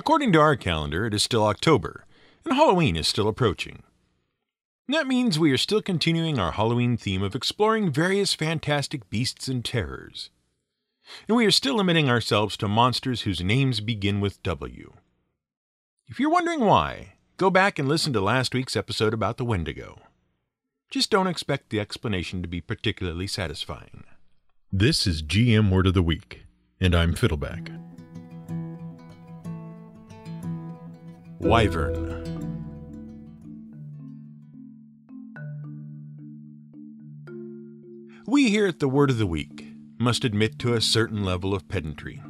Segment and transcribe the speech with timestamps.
[0.00, 2.06] According to our calendar, it is still October,
[2.46, 3.82] and Halloween is still approaching.
[4.88, 9.62] That means we are still continuing our Halloween theme of exploring various fantastic beasts and
[9.62, 10.30] terrors.
[11.28, 14.94] And we are still limiting ourselves to monsters whose names begin with W.
[16.08, 20.00] If you're wondering why, go back and listen to last week's episode about the Wendigo.
[20.90, 24.04] Just don't expect the explanation to be particularly satisfying.
[24.72, 26.46] This is GM Word of the Week,
[26.80, 27.70] and I'm Fiddleback.
[31.40, 32.20] Wyvern.
[38.26, 39.66] We here at the Word of the Week
[39.98, 42.22] must admit to a certain level of pedantry.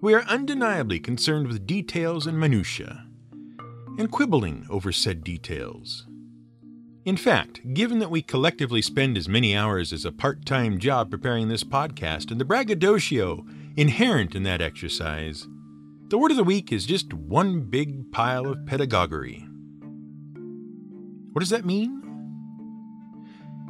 [0.00, 3.06] We are undeniably concerned with details and minutiae,
[3.98, 6.06] and quibbling over said details.
[7.04, 11.10] In fact, given that we collectively spend as many hours as a part time job
[11.10, 13.44] preparing this podcast and the braggadocio
[13.76, 15.48] inherent in that exercise,
[16.08, 19.48] the word of the week is just one big pile of pedagoguery.
[21.32, 22.02] What does that mean?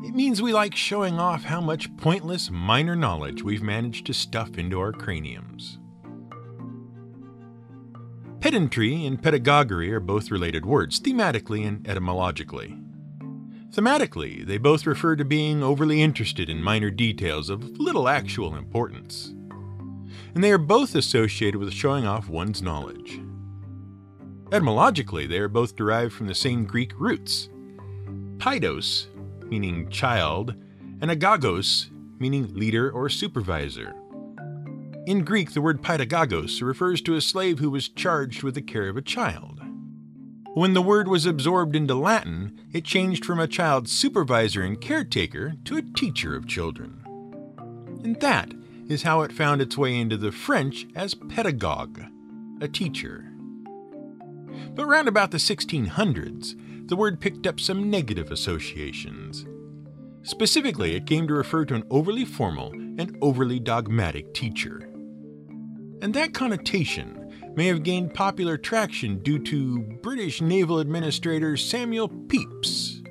[0.05, 4.59] It means we like showing off how much pointless minor knowledge we've managed to stuff
[4.59, 5.78] into our craniums.
[8.41, 12.78] Pedantry and pedagoguery are both related words, thematically and etymologically.
[13.71, 19.34] Thematically, they both refer to being overly interested in minor details of little actual importance.
[20.37, 23.23] And they are both associated with showing off one's knowledge.
[24.53, 27.48] Etymologically, they are both derived from the same Greek roots.
[28.37, 29.06] Paidos,
[29.48, 30.55] meaning child,
[31.01, 33.95] and agogos, meaning leader or supervisor.
[35.06, 38.91] In Greek, the word pedagogos refers to a slave who was charged with the care
[38.91, 39.62] of a child.
[40.53, 45.55] When the word was absorbed into Latin, it changed from a child's supervisor and caretaker
[45.65, 47.03] to a teacher of children.
[48.05, 48.53] And that
[48.89, 52.01] is how it found its way into the French as pedagogue,
[52.61, 53.33] a teacher.
[54.75, 59.45] But round about the 1600s, the word picked up some negative associations.
[60.23, 64.89] Specifically, it came to refer to an overly formal and overly dogmatic teacher.
[66.03, 67.22] And that connotation
[67.56, 73.03] may have gained popular traction due to British naval administrator Samuel Pepys,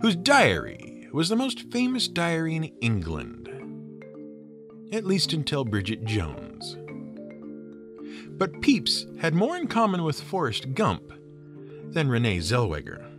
[0.00, 3.43] whose diary was the most famous diary in England,
[4.92, 6.76] at least until Bridget Jones.
[8.36, 11.12] But Pepys had more in common with Forrest Gump
[11.92, 13.10] than Renee Zellweger.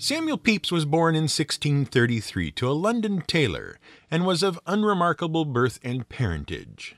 [0.00, 5.80] Samuel Pepys was born in 1633 to a London tailor and was of unremarkable birth
[5.82, 6.94] and parentage.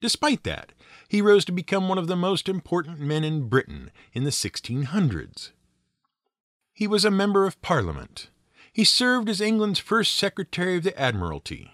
[0.00, 0.72] Despite that,
[1.08, 5.50] he rose to become one of the most important men in Britain in the 1600s.
[6.72, 8.28] He was a member of Parliament.
[8.74, 11.70] He served as England's first Secretary of the Admiralty.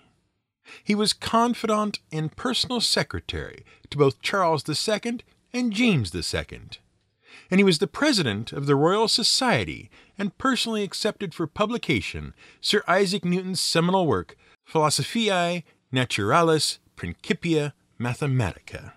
[0.84, 6.60] He was confidant and personal secretary to both Charles II and James II.
[7.50, 12.82] And he was the president of the Royal Society and personally accepted for publication Sir
[12.86, 14.36] Isaac Newton's seminal work,
[14.66, 18.92] Philosophiae Naturalis Principia Mathematica.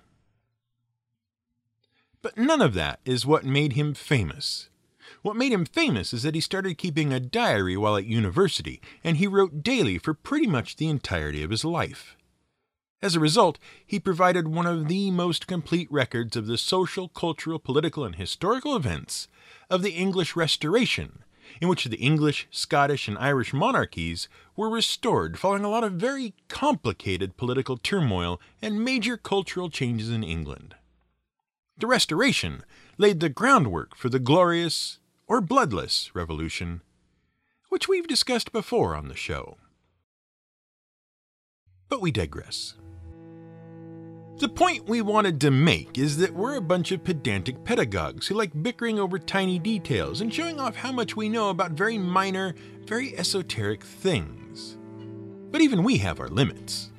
[2.21, 4.67] But none of that is what made him famous.
[5.23, 9.15] What made him famous is that he started keeping a diary while at university, and
[9.15, 12.17] he wrote daily for pretty much the entirety of his life.
[13.01, 17.57] As a result, he provided one of the most complete records of the social, cultural,
[17.57, 19.29] political, and historical events
[19.69, 21.23] of the English Restoration,
[21.61, 26.33] in which the English, Scottish, and Irish monarchies were restored following a lot of very
[26.49, 30.75] complicated political turmoil and major cultural changes in England.
[31.77, 32.65] The Restoration
[32.97, 34.99] laid the groundwork for the glorious,
[35.33, 36.79] or bloodless, revolution,
[37.69, 39.57] which we've discussed before on the show.
[41.89, 42.75] But we digress.
[44.37, 48.35] The point we wanted to make is that we're a bunch of pedantic pedagogues who
[48.35, 52.53] like bickering over tiny details and showing off how much we know about very minor,
[52.85, 54.77] very esoteric things.
[55.49, 56.91] But even we have our limits.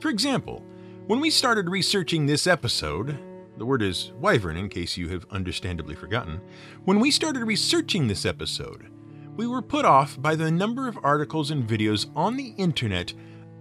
[0.00, 0.64] For example,
[1.06, 3.18] when we started researching this episode,
[3.56, 6.40] the word is wyvern in case you have understandably forgotten,
[6.84, 8.90] when we started researching this episode,
[9.36, 13.12] we were put off by the number of articles and videos on the internet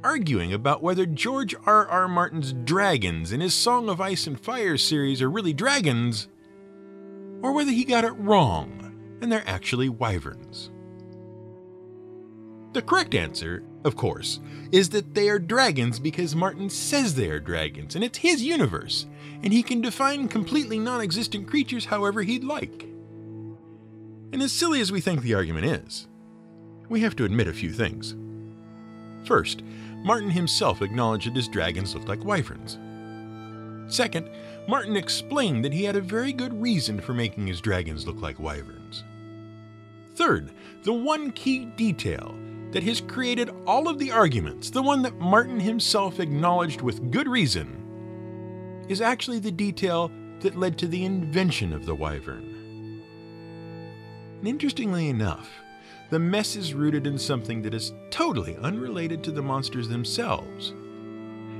[0.04, 1.88] arguing about whether George R.
[1.88, 2.08] R.
[2.08, 6.28] Martin's dragons in his Song of Ice and Fire series are really dragons,
[7.42, 10.70] or whether he got it wrong and they're actually wyverns.
[12.76, 14.42] The correct answer, of course,
[14.74, 19.06] is that they are dragons because Martin says they are dragons, and it's his universe,
[19.42, 22.84] and he can define completely non existent creatures however he'd like.
[24.34, 26.10] And as silly as we think the argument is,
[26.90, 28.14] we have to admit a few things.
[29.26, 29.64] First,
[30.04, 32.78] Martin himself acknowledged that his dragons looked like wyverns.
[33.88, 34.30] Second,
[34.68, 38.38] Martin explained that he had a very good reason for making his dragons look like
[38.38, 39.06] wyverns.
[40.16, 40.52] Third,
[40.84, 42.36] the one key detail
[42.76, 47.26] that has created all of the arguments, the one that Martin himself acknowledged with good
[47.26, 50.12] reason, is actually the detail
[50.42, 53.02] that led to the invention of the wyvern.
[54.40, 55.50] And interestingly enough,
[56.10, 60.72] the mess is rooted in something that is totally unrelated to the monsters themselves,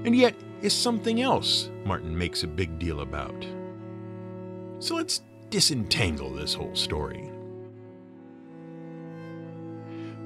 [0.04, 3.48] and yet is something else Martin makes a big deal about.
[4.80, 7.32] So let's disentangle this whole story.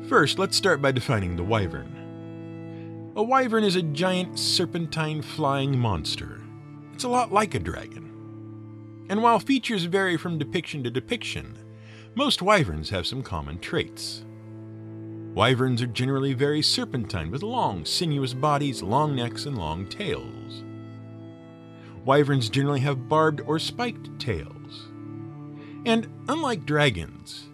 [0.09, 3.13] First, let's start by defining the wyvern.
[3.15, 6.41] A wyvern is a giant serpentine flying monster.
[6.95, 9.05] It's a lot like a dragon.
[9.07, 11.55] And while features vary from depiction to depiction,
[12.15, 14.25] most wyverns have some common traits.
[15.35, 20.63] Wyverns are generally very serpentine with long, sinuous bodies, long necks, and long tails.
[22.03, 24.87] Wyverns generally have barbed or spiked tails.
[25.85, 27.48] And unlike dragons,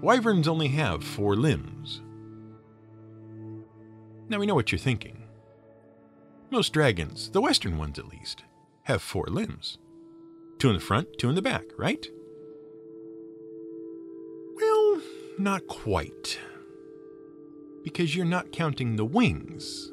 [0.00, 2.02] wyverns only have four limbs.
[4.28, 5.24] Now we know what you're thinking.
[6.50, 8.44] Most dragons, the western ones at least,
[8.84, 9.78] have four limbs
[10.60, 12.06] two in the front, two in the back, right?
[14.54, 15.00] Well,
[15.38, 16.38] not quite.
[17.82, 19.90] Because you're not counting the wings.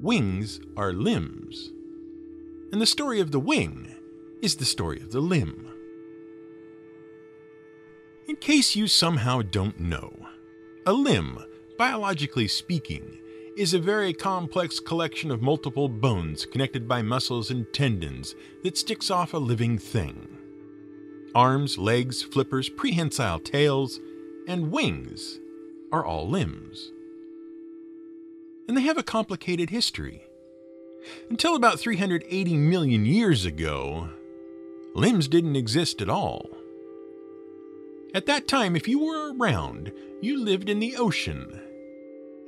[0.00, 1.70] Wings are limbs.
[2.72, 3.94] And the story of the wing
[4.42, 5.63] is the story of the limb.
[8.26, 10.10] In case you somehow don't know,
[10.86, 11.44] a limb,
[11.76, 13.18] biologically speaking,
[13.54, 19.10] is a very complex collection of multiple bones connected by muscles and tendons that sticks
[19.10, 20.26] off a living thing.
[21.34, 24.00] Arms, legs, flippers, prehensile tails,
[24.48, 25.38] and wings
[25.92, 26.92] are all limbs.
[28.68, 30.22] And they have a complicated history.
[31.28, 34.08] Until about 380 million years ago,
[34.94, 36.63] limbs didn't exist at all.
[38.14, 41.60] At that time, if you were around, you lived in the ocean.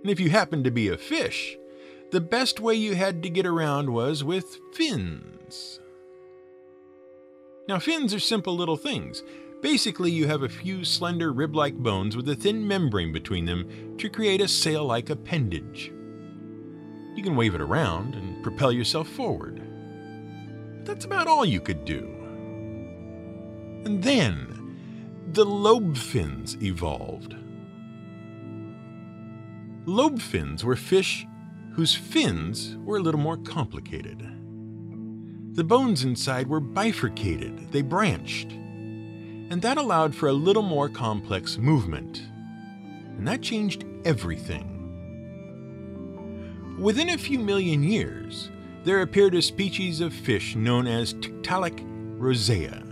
[0.02, 1.58] And if you happened to be a fish,
[2.12, 5.80] the best way you had to get around was with fins.
[7.68, 9.24] Now, fins are simple little things.
[9.60, 13.96] Basically, you have a few slender rib like bones with a thin membrane between them
[13.98, 15.92] to create a sail like appendage.
[17.16, 19.60] You can wave it around and propel yourself forward.
[20.76, 22.08] But that's about all you could do.
[23.84, 24.55] And then,
[25.32, 27.34] the lobe fins evolved.
[29.84, 31.26] Lobe fins were fish
[31.72, 34.20] whose fins were a little more complicated.
[35.52, 41.58] The bones inside were bifurcated, they branched, and that allowed for a little more complex
[41.58, 42.22] movement.
[43.18, 44.72] And that changed everything.
[46.78, 48.50] Within a few million years,
[48.84, 51.80] there appeared a species of fish known as Tiktaalik
[52.18, 52.85] roseae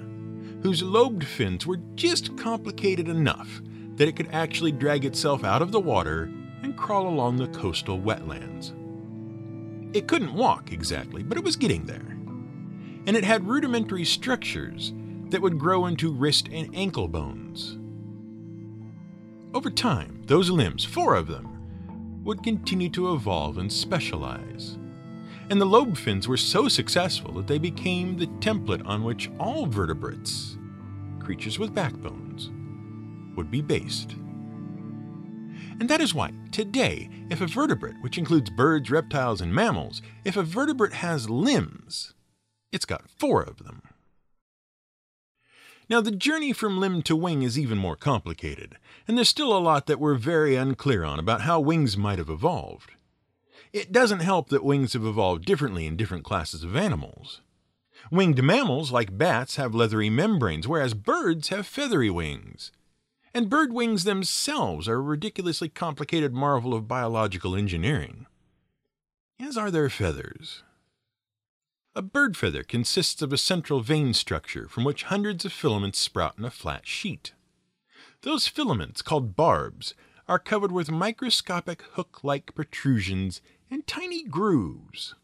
[0.64, 3.60] whose lobed fins were just complicated enough
[3.96, 6.22] that it could actually drag itself out of the water
[6.62, 8.72] and crawl along the coastal wetlands.
[9.94, 12.16] It couldn't walk exactly, but it was getting there.
[13.06, 14.94] And it had rudimentary structures
[15.28, 17.76] that would grow into wrist and ankle bones.
[19.54, 24.78] Over time, those limbs, four of them, would continue to evolve and specialize
[25.54, 29.66] and the lobe fins were so successful that they became the template on which all
[29.66, 30.58] vertebrates,
[31.20, 32.50] creatures with backbones,
[33.36, 34.16] would be based.
[35.78, 40.36] And that is why, today, if a vertebrate, which includes birds, reptiles, and mammals, if
[40.36, 42.14] a vertebrate has limbs,
[42.72, 43.80] it's got four of them.
[45.88, 49.60] Now, the journey from limb to wing is even more complicated, and there's still a
[49.60, 52.90] lot that we're very unclear on about how wings might have evolved.
[53.74, 57.40] It doesn't help that wings have evolved differently in different classes of animals.
[58.08, 62.70] Winged mammals, like bats, have leathery membranes, whereas birds have feathery wings.
[63.34, 68.26] And bird wings themselves are a ridiculously complicated marvel of biological engineering.
[69.40, 70.62] As are their feathers.
[71.96, 76.38] A bird feather consists of a central vein structure from which hundreds of filaments sprout
[76.38, 77.32] in a flat sheet.
[78.22, 79.94] Those filaments, called barbs,
[80.28, 83.42] are covered with microscopic hook like protrusions
[83.74, 85.16] and tiny grooves.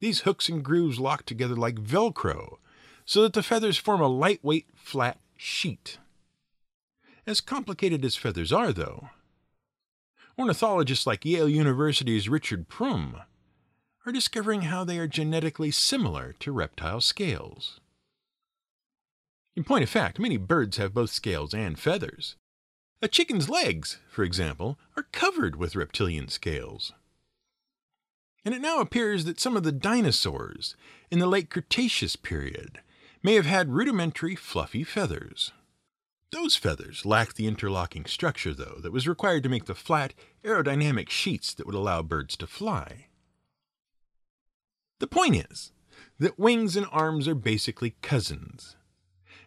[0.00, 2.56] These hooks and grooves lock together like Velcro
[3.04, 5.98] so that the feathers form a lightweight, flat sheet.
[7.24, 9.10] As complicated as feathers are, though,
[10.36, 13.18] ornithologists like Yale University's Richard Prum
[14.04, 17.78] are discovering how they are genetically similar to reptile scales.
[19.54, 22.34] In point of fact, many birds have both scales and feathers.
[23.00, 26.92] A chicken's legs, for example, are covered with reptilian scales.
[28.44, 30.76] And it now appears that some of the dinosaurs
[31.10, 32.80] in the late Cretaceous period
[33.22, 35.52] may have had rudimentary fluffy feathers.
[36.30, 41.08] Those feathers lacked the interlocking structure, though, that was required to make the flat, aerodynamic
[41.08, 43.06] sheets that would allow birds to fly.
[44.98, 45.72] The point is
[46.18, 48.76] that wings and arms are basically cousins.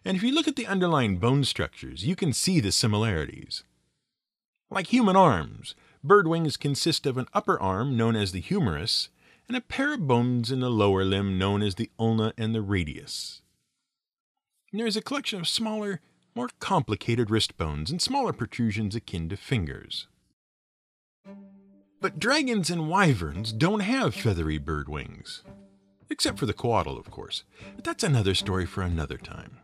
[0.04, 3.64] And if you look at the underlying bone structures, you can see the similarities.
[4.70, 9.08] Like human arms, bird wings consist of an upper arm known as the humerus
[9.48, 12.62] and a pair of bones in the lower limb known as the ulna and the
[12.62, 13.42] radius.
[14.72, 16.00] There is a collection of smaller,
[16.34, 20.06] more complicated wrist bones and smaller protrusions akin to fingers.
[22.00, 25.42] But dragons and wyverns don't have feathery bird wings.
[26.10, 27.44] Except for the coatl, of course.
[27.74, 29.58] But that's another story for another time.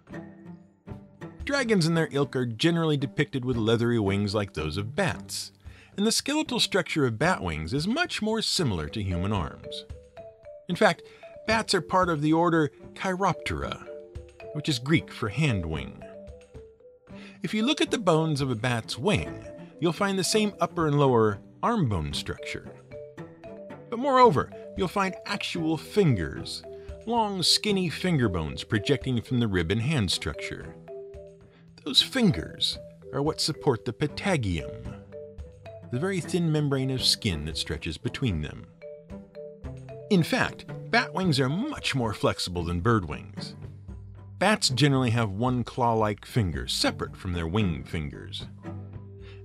[1.45, 5.53] Dragons and their ilk are generally depicted with leathery wings like those of bats,
[5.97, 9.85] and the skeletal structure of bat wings is much more similar to human arms.
[10.69, 11.03] In fact,
[11.47, 13.87] bats are part of the order Chiroptera,
[14.55, 16.03] which is Greek for hand wing.
[17.43, 19.45] If you look at the bones of a bat's wing,
[19.81, 22.67] you'll find the same upper and lower arm bone structure.
[23.91, 26.63] But moreover, you'll find actual fingers,
[27.07, 30.75] long, skinny finger bones projecting from the rib and hand structure.
[31.85, 32.79] Those fingers
[33.13, 34.71] are what support the patagium,
[35.91, 38.67] the very thin membrane of skin that stretches between them.
[40.11, 43.55] In fact, bat wings are much more flexible than bird wings.
[44.38, 48.47] Bats generally have one claw like finger separate from their wing fingers.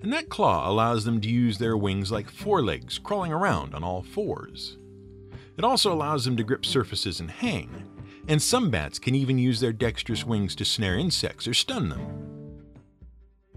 [0.02, 4.02] And that claw allows them to use their wings like forelegs, crawling around on all
[4.02, 4.78] fours.
[5.58, 7.90] It also allows them to grip surfaces and hang,
[8.28, 12.29] and some bats can even use their dexterous wings to snare insects or stun them.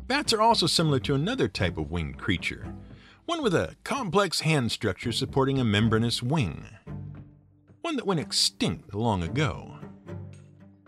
[0.07, 2.75] Bats are also similar to another type of winged creature,
[3.25, 6.67] one with a complex hand structure supporting a membranous wing.
[7.83, 9.79] One that went extinct long ago.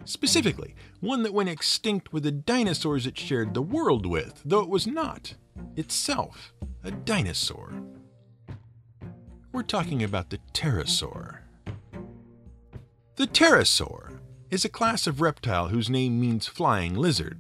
[0.05, 4.69] Specifically, one that went extinct with the dinosaurs it shared the world with, though it
[4.69, 5.35] was not,
[5.77, 6.53] itself,
[6.83, 7.73] a dinosaur.
[9.53, 11.39] We're talking about the pterosaur.
[13.17, 14.19] The pterosaur
[14.51, 17.39] is a class of reptile whose name means flying lizard.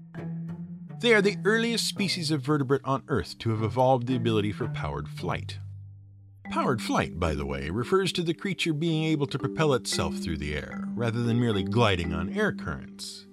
[1.04, 4.68] They are the earliest species of vertebrate on Earth to have evolved the ability for
[4.68, 5.58] powered flight.
[6.48, 10.38] Powered flight, by the way, refers to the creature being able to propel itself through
[10.38, 13.26] the air, rather than merely gliding on air currents.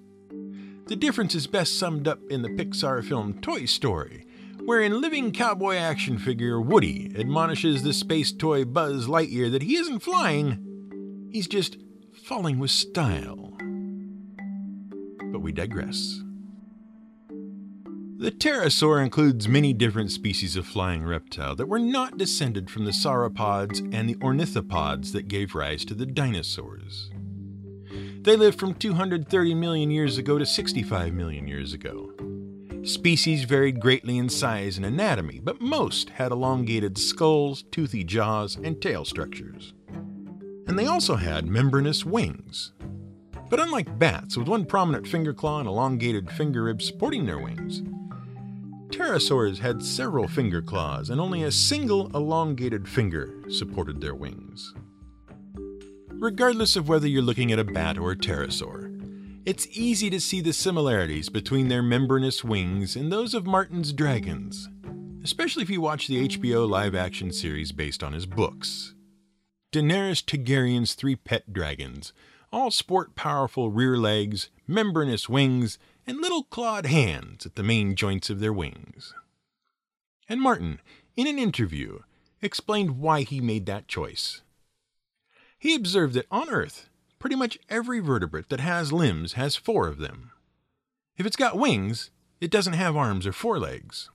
[0.88, 4.26] The difference is best summed up in the Pixar film Toy Story,
[4.66, 10.00] wherein living cowboy action figure Woody admonishes the space toy Buzz Lightyear that he isn't
[10.00, 11.78] flying, he's just
[12.12, 13.56] falling with style.
[15.32, 16.20] But we digress.
[18.22, 22.92] The pterosaur includes many different species of flying reptile that were not descended from the
[22.92, 27.10] sauropods and the ornithopods that gave rise to the dinosaurs.
[28.20, 32.12] They lived from 230 million years ago to 65 million years ago.
[32.84, 38.80] Species varied greatly in size and anatomy, but most had elongated skulls, toothy jaws, and
[38.80, 39.74] tail structures.
[40.68, 42.70] And they also had membranous wings.
[43.50, 47.82] But unlike bats, with one prominent finger claw and elongated finger ribs supporting their wings,
[48.92, 54.74] Pterosaurs had several finger claws, and only a single elongated finger supported their wings.
[56.10, 58.90] Regardless of whether you're looking at a bat or a pterosaur,
[59.46, 64.68] it's easy to see the similarities between their membranous wings and those of Martin's dragons,
[65.24, 68.94] especially if you watch the HBO live action series based on his books.
[69.72, 72.12] Daenerys Targaryen's three pet dragons
[72.52, 78.30] all sport powerful rear legs, membranous wings, and little clawed hands at the main joints
[78.30, 79.14] of their wings.
[80.28, 80.80] And Martin,
[81.16, 82.00] in an interview,
[82.40, 84.42] explained why he made that choice.
[85.58, 89.98] He observed that on Earth, pretty much every vertebrate that has limbs has four of
[89.98, 90.32] them.
[91.16, 94.10] If it's got wings, it doesn't have arms or forelegs.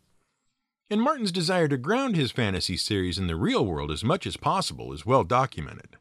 [0.90, 4.36] And Martin's desire to ground his fantasy series in the real world as much as
[4.36, 5.98] possible is well documented.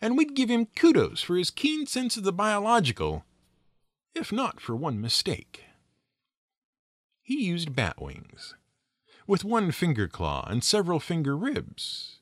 [0.00, 3.24] And we'd give him kudos for his keen sense of the biological
[4.14, 5.64] if not for one mistake.
[7.22, 8.54] He used bat wings,
[9.26, 12.20] with one finger claw and several finger ribs,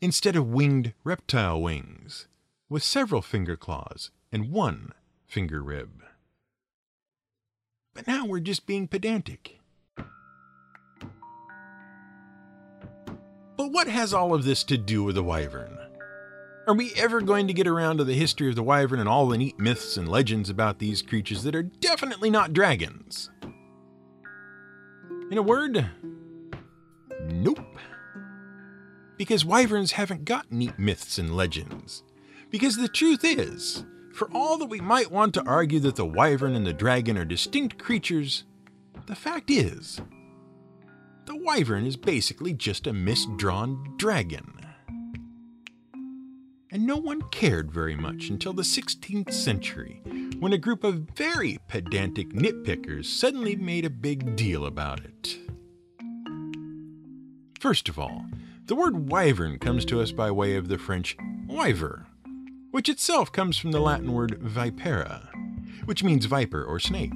[0.00, 2.26] instead of winged reptile wings,
[2.68, 4.92] with several finger claws and one
[5.26, 6.02] finger rib.
[7.94, 9.58] But now we're just being pedantic.
[13.56, 15.77] But what has all of this to do with the wyvern?
[16.68, 19.26] Are we ever going to get around to the history of the wyvern and all
[19.26, 23.30] the neat myths and legends about these creatures that are definitely not dragons?
[25.30, 25.88] In a word,
[27.24, 27.78] nope.
[29.16, 32.02] Because wyverns haven't got neat myths and legends.
[32.50, 36.54] Because the truth is, for all that we might want to argue that the wyvern
[36.54, 38.44] and the dragon are distinct creatures,
[39.06, 40.02] the fact is,
[41.24, 44.57] the wyvern is basically just a misdrawn dragon.
[46.70, 50.02] And no one cared very much until the 16th century,
[50.38, 55.38] when a group of very pedantic nitpickers suddenly made a big deal about it.
[57.58, 58.26] First of all,
[58.66, 62.04] the word wyvern comes to us by way of the French wyver,
[62.70, 65.28] which itself comes from the Latin word vipera,
[65.86, 67.14] which means viper or snake.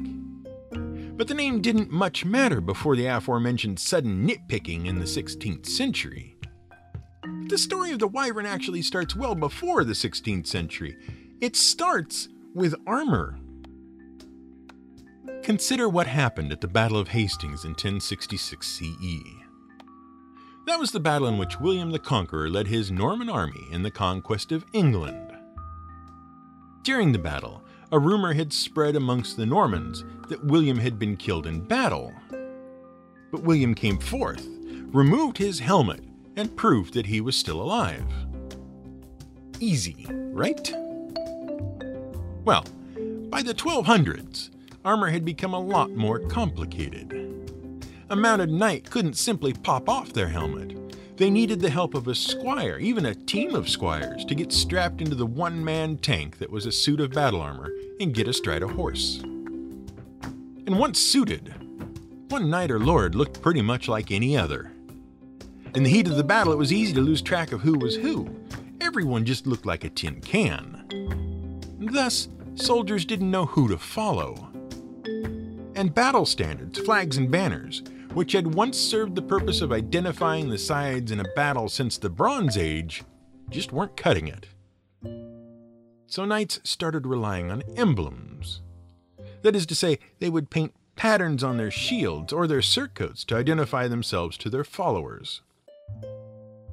[1.15, 6.32] But the name didn't much matter before the aforementioned sudden nitpicking in the 16th century.
[7.53, 10.97] The story of the wyvern actually starts well before the 16th century.
[11.39, 13.39] It starts with armor.
[15.43, 19.19] Consider what happened at the Battle of Hastings in 1066 CE.
[20.67, 23.91] That was the battle in which William the Conqueror led his Norman army in the
[23.91, 25.37] conquest of England.
[26.85, 31.47] During the battle, a rumor had spread amongst the Normans that William had been killed
[31.47, 32.15] in battle.
[33.31, 34.49] But William came forth,
[34.91, 36.03] removed his helmet,
[36.37, 38.05] and proved that he was still alive.
[39.61, 40.73] Easy, right?
[42.45, 42.65] Well,
[43.31, 44.51] by the 1200s,
[44.85, 47.23] armor had become a lot more complicated
[48.13, 50.77] a mounted knight couldn't simply pop off their helmet.
[51.17, 55.01] They needed the help of a squire, even a team of squires, to get strapped
[55.01, 58.63] into the one man tank that was a suit of battle armor and get astride
[58.63, 59.21] a horse.
[59.23, 61.55] And once suited,
[62.29, 64.72] one knight or lord looked pretty much like any other.
[65.75, 67.97] In the heat of the battle, it was easy to lose track of who was
[67.97, 68.29] who.
[68.81, 71.61] Everyone just looked like a tin can.
[71.79, 74.49] Thus, soldiers didn't know who to follow.
[75.75, 77.83] And battle standards, flags, and banners
[78.15, 82.11] which had once served the purpose of identifying the sides in a battle since the
[82.11, 83.05] Bronze Age,
[83.49, 84.49] just weren't cutting it.
[86.07, 88.61] So knights started relying on emblems.
[89.43, 93.37] That is to say, they would paint patterns on their shields or their surcoats to
[93.37, 95.41] identify themselves to their followers.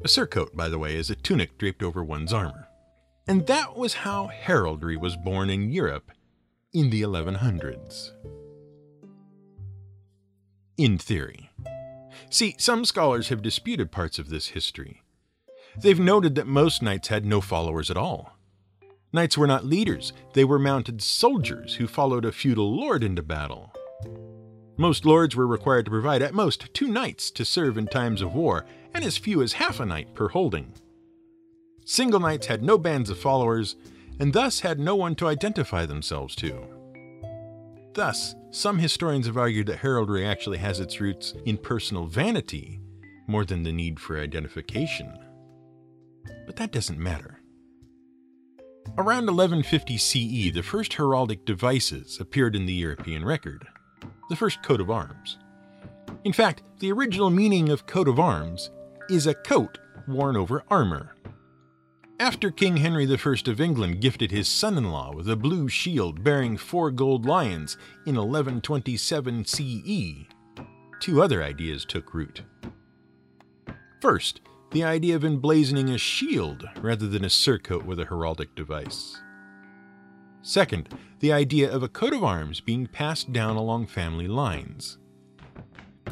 [0.03, 2.67] A surcoat, by the way, is a tunic draped over one's armor.
[3.27, 6.11] And that was how heraldry was born in Europe
[6.73, 8.11] in the 1100s
[10.79, 11.51] in theory.
[12.29, 15.03] See, some scholars have disputed parts of this history.
[15.77, 18.37] They've noted that most knights had no followers at all.
[19.11, 23.73] Knights were not leaders, they were mounted soldiers who followed a feudal lord into battle.
[24.77, 28.33] Most lords were required to provide at most two knights to serve in times of
[28.33, 30.73] war, and as few as half a knight per holding.
[31.85, 33.75] Single knights had no bands of followers,
[34.19, 36.67] and thus had no one to identify themselves to.
[37.93, 42.79] Thus, some historians have argued that heraldry actually has its roots in personal vanity
[43.27, 45.17] more than the need for identification.
[46.45, 47.39] But that doesn't matter.
[48.97, 53.67] Around 1150 CE, the first heraldic devices appeared in the European record,
[54.29, 55.37] the first coat of arms.
[56.23, 58.71] In fact, the original meaning of coat of arms
[59.09, 61.15] is a coat worn over armor.
[62.19, 66.23] After King Henry I of England gifted his son in law with a blue shield
[66.23, 70.27] bearing four gold lions in 1127 CE,
[70.99, 72.43] two other ideas took root.
[74.01, 74.41] First,
[74.71, 79.21] the idea of emblazoning a shield rather than a surcoat with a heraldic device.
[80.41, 84.97] Second, the idea of a coat of arms being passed down along family lines.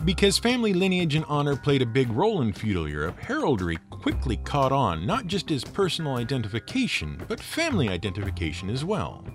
[0.06, 4.72] Because family lineage and honor played a big role in feudal Europe, heraldry quickly caught
[4.72, 9.26] on not just as personal identification, but family identification as well.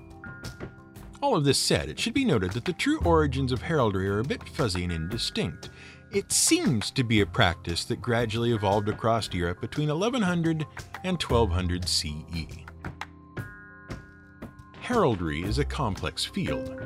[1.21, 4.21] All of this said, it should be noted that the true origins of heraldry are
[4.21, 5.71] a bit fuzzy and indistinct.
[6.11, 10.67] It seems to be a practice that gradually evolved across Europe between 1100
[11.05, 12.62] and 1200 CE.
[14.83, 16.77] Heraldry is a complex field.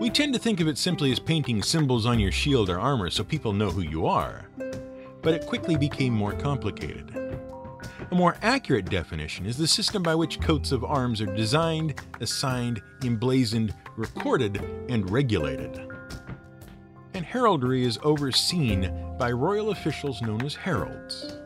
[0.00, 3.10] We tend to think of it simply as painting symbols on your shield or armor
[3.10, 4.48] so people know who you are.
[5.22, 7.14] But it quickly became more complicated.
[8.10, 12.82] A more accurate definition is the system by which coats of arms are designed, assigned,
[13.04, 14.56] emblazoned, recorded,
[14.88, 15.80] and regulated.
[17.14, 21.38] And heraldry is overseen by royal officials known as heralds.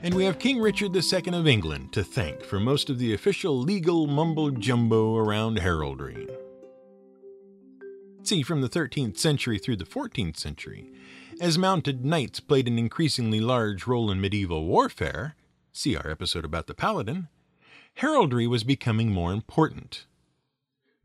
[0.00, 3.58] And we have King Richard II of England to thank for most of the official
[3.58, 6.28] legal mumbo jumbo around heraldry.
[8.22, 10.92] See, from the 13th century through the 14th century,
[11.40, 15.34] as mounted knights played an increasingly large role in medieval warfare,
[15.72, 17.26] see our episode about the paladin,
[17.94, 20.06] heraldry was becoming more important.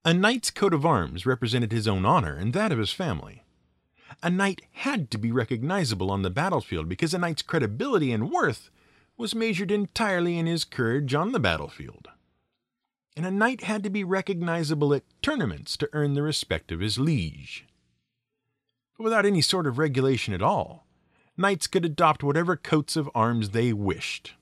[0.06, 3.44] A knight's coat of arms represented his own honor and that of his family.
[4.22, 8.70] A knight had to be recognizable on the battlefield because a knight's credibility and worth
[9.24, 12.10] was measured entirely in his courage on the battlefield.
[13.16, 17.00] And a knight had to be recognizable at tournaments to earn the respect of his
[17.00, 17.66] liege.
[18.98, 20.86] But without any sort of regulation at all,
[21.38, 24.34] knights could adopt whatever coats of arms they wished.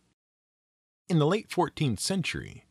[1.07, 2.65] In the late 14th century,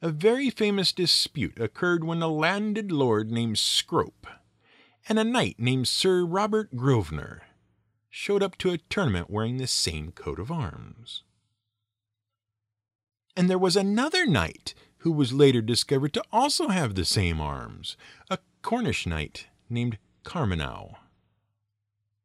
[0.00, 4.26] a very famous dispute occurred when a landed lord named Scrope
[5.10, 7.42] and a knight named Sir Robert Grosvenor
[8.08, 11.22] showed up to a tournament wearing the same coat of arms.
[13.40, 17.96] And there was another knight who was later discovered to also have the same arms,
[18.28, 20.96] a Cornish knight named Carminow.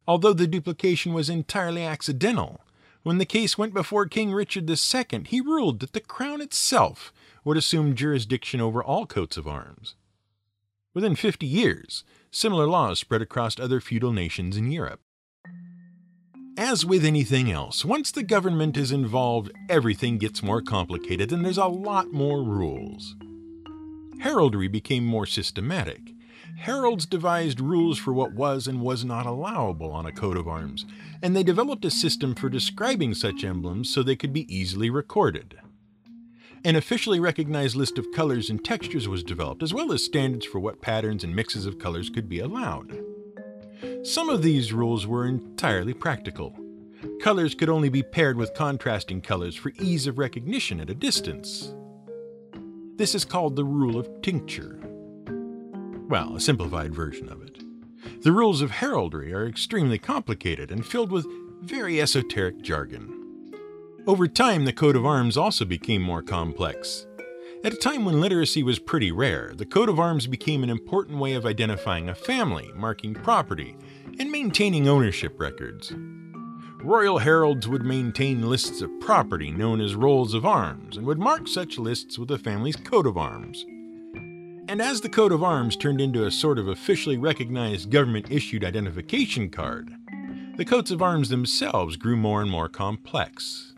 [0.06, 2.60] Although the duplication was entirely accidental,
[3.04, 7.14] when the case went before King Richard II, he ruled that the crown itself
[7.46, 9.96] would assume jurisdiction over all coats of arms.
[10.94, 15.00] Within 50 years, similar laws spread across other feudal nations in Europe.
[16.58, 21.58] As with anything else, once the government is involved, everything gets more complicated and there's
[21.58, 23.18] a lot more rules.
[24.22, 26.14] Heraldry became more systematic.
[26.58, 30.86] Heralds devised rules for what was and was not allowable on a coat of arms,
[31.22, 35.58] and they developed a system for describing such emblems so they could be easily recorded.
[36.64, 40.60] An officially recognized list of colors and textures was developed, as well as standards for
[40.60, 42.98] what patterns and mixes of colors could be allowed.
[44.04, 46.56] Some of these rules were entirely practical.
[47.22, 51.74] Colors could only be paired with contrasting colors for ease of recognition at a distance.
[52.98, 54.80] This is called the rule of tincture.
[56.08, 57.62] Well, a simplified version of it.
[58.22, 61.26] The rules of heraldry are extremely complicated and filled with
[61.62, 63.12] very esoteric jargon.
[64.08, 67.08] Over time, the coat of arms also became more complex.
[67.66, 71.18] At a time when literacy was pretty rare, the coat of arms became an important
[71.18, 73.76] way of identifying a family, marking property,
[74.20, 75.92] and maintaining ownership records.
[76.84, 81.48] Royal heralds would maintain lists of property known as rolls of arms and would mark
[81.48, 83.66] such lists with the family's coat of arms.
[84.68, 88.64] And as the coat of arms turned into a sort of officially recognized government issued
[88.64, 89.90] identification card,
[90.56, 93.75] the coats of arms themselves grew more and more complex.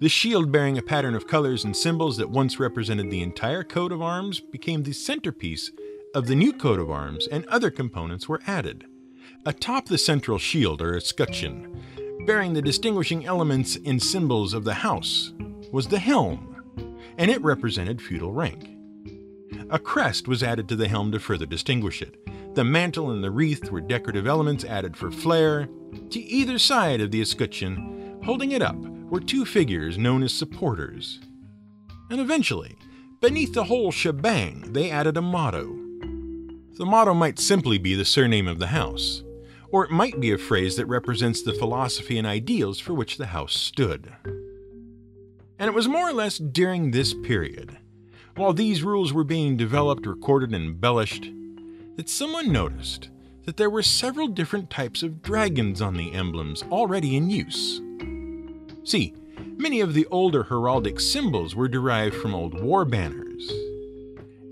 [0.00, 3.92] The shield bearing a pattern of colors and symbols that once represented the entire coat
[3.92, 5.70] of arms became the centerpiece
[6.14, 8.86] of the new coat of arms, and other components were added.
[9.44, 11.82] Atop the central shield, or escutcheon,
[12.24, 15.34] bearing the distinguishing elements and symbols of the house,
[15.70, 16.56] was the helm,
[17.18, 18.70] and it represented feudal rank.
[19.68, 22.16] A crest was added to the helm to further distinguish it.
[22.54, 25.68] The mantle and the wreath were decorative elements added for flair.
[26.08, 28.76] To either side of the escutcheon, holding it up,
[29.10, 31.20] were two figures known as supporters.
[32.10, 32.76] And eventually,
[33.20, 35.76] beneath the whole shebang, they added a motto.
[36.78, 39.22] The motto might simply be the surname of the house,
[39.70, 43.26] or it might be a phrase that represents the philosophy and ideals for which the
[43.26, 44.12] house stood.
[45.58, 47.76] And it was more or less during this period,
[48.36, 51.30] while these rules were being developed, recorded, and embellished,
[51.96, 53.10] that someone noticed
[53.44, 57.80] that there were several different types of dragons on the emblems already in use.
[58.90, 59.14] See,
[59.56, 63.48] many of the older heraldic symbols were derived from old war banners.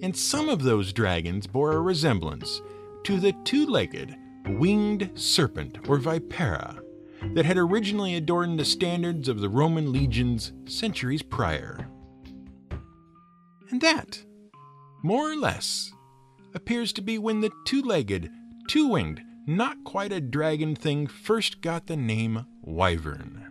[0.01, 2.63] And some of those dragons bore a resemblance
[3.03, 4.15] to the two legged,
[4.47, 6.81] winged serpent or vipera
[7.35, 11.89] that had originally adorned the standards of the Roman legions centuries prior.
[13.71, 14.23] And that,
[15.03, 15.93] more or less,
[16.55, 18.31] appears to be when the two legged,
[18.69, 23.48] two winged, not quite a dragon thing first got the name wyvern.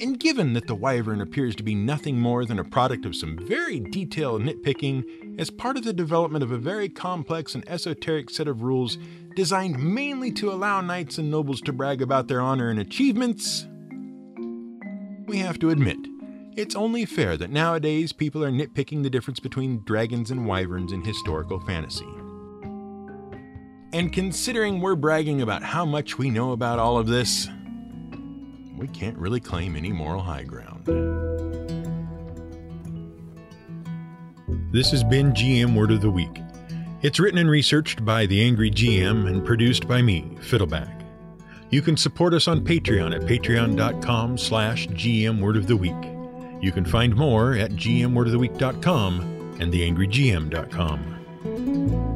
[0.00, 3.36] And given that the wyvern appears to be nothing more than a product of some
[3.36, 8.46] very detailed nitpicking as part of the development of a very complex and esoteric set
[8.46, 8.96] of rules
[9.34, 13.66] designed mainly to allow knights and nobles to brag about their honor and achievements,
[15.26, 15.98] we have to admit,
[16.56, 21.02] it's only fair that nowadays people are nitpicking the difference between dragons and wyverns in
[21.02, 22.06] historical fantasy.
[23.92, 27.48] And considering we're bragging about how much we know about all of this,
[28.78, 30.86] we can't really claim any moral high ground.
[34.72, 36.40] This has been GM Word of the Week.
[37.02, 40.94] It's written and researched by the Angry GM and produced by me, Fiddleback.
[41.70, 46.62] You can support us on Patreon at patreon.com slash gmwordoftheweek.
[46.62, 52.07] You can find more at gmwordoftheweek.com and theangrygm.com.